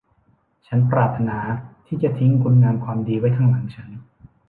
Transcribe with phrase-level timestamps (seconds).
[0.67, 1.37] ฉันปรารถนา
[1.87, 3.89] ที่จะทิ้งคุณงามความดีไว้ข้างหลังฉัน